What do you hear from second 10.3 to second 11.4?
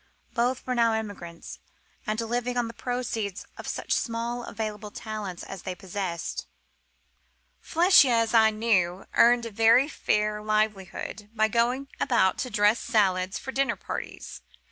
livelihood